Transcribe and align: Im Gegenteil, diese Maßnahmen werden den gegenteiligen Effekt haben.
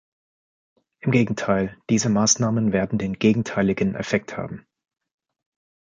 Im 1.01 1.11
Gegenteil, 1.11 1.77
diese 1.91 2.09
Maßnahmen 2.09 2.73
werden 2.73 2.97
den 2.97 3.19
gegenteiligen 3.19 3.93
Effekt 3.93 4.35
haben. 4.35 4.65